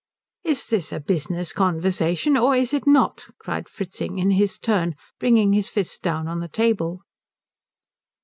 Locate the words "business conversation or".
0.99-2.55